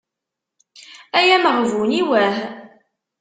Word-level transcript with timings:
Ay 1.17 1.27
amaɣbun-iw 1.35 2.09
ah. 2.25 2.37